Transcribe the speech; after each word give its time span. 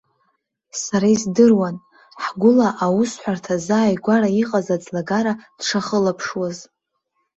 Сара 0.83 1.07
издыруан, 1.15 1.75
ҳгәыла 2.23 2.69
аусҳәарҭа 2.85 3.55
азааигәара 3.57 4.29
иҟаз 4.41 4.67
аӡлагара 4.75 5.33
дшахылаԥшуаз. 5.59 6.57